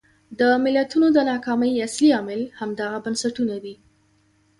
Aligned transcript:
د 0.39 0.41
ملتونو 0.63 1.07
د 1.15 1.17
ناکامۍ 1.31 1.71
اصلي 1.87 2.09
عامل 2.17 2.41
همدغه 2.59 2.97
بنسټونه 3.05 3.55
دي. 3.63 3.75